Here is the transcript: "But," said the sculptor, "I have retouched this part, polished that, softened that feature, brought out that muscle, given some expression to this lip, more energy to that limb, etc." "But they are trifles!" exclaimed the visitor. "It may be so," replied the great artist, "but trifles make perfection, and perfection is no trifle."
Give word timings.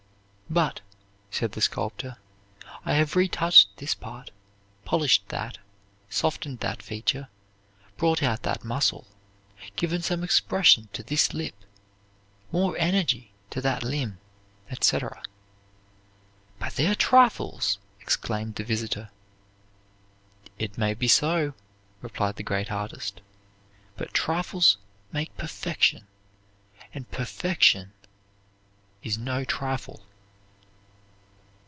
"But," 0.53 0.81
said 1.29 1.53
the 1.53 1.61
sculptor, 1.61 2.17
"I 2.83 2.91
have 2.95 3.15
retouched 3.15 3.69
this 3.77 3.93
part, 3.93 4.31
polished 4.83 5.29
that, 5.29 5.59
softened 6.09 6.59
that 6.59 6.83
feature, 6.83 7.29
brought 7.95 8.21
out 8.21 8.43
that 8.43 8.65
muscle, 8.65 9.07
given 9.77 10.01
some 10.01 10.25
expression 10.25 10.89
to 10.91 11.03
this 11.03 11.33
lip, 11.33 11.55
more 12.51 12.75
energy 12.77 13.31
to 13.51 13.61
that 13.61 13.81
limb, 13.81 14.17
etc." 14.69 15.23
"But 16.59 16.73
they 16.73 16.87
are 16.87 16.95
trifles!" 16.95 17.77
exclaimed 18.01 18.55
the 18.55 18.65
visitor. 18.65 19.09
"It 20.59 20.77
may 20.77 20.93
be 20.95 21.07
so," 21.07 21.53
replied 22.01 22.35
the 22.35 22.43
great 22.43 22.69
artist, 22.69 23.21
"but 23.95 24.13
trifles 24.13 24.75
make 25.13 25.33
perfection, 25.37 26.07
and 26.93 27.09
perfection 27.09 27.93
is 29.01 29.17
no 29.17 29.45
trifle." 29.45 30.03